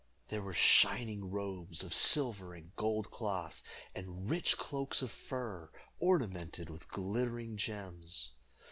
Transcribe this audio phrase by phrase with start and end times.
[0.29, 3.61] There were shining robes of silver and gold cloth,
[3.93, 8.31] and rich cloaks of fur, ornamented with glittering gems.